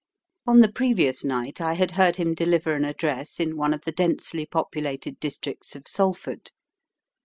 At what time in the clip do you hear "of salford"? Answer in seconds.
5.75-6.49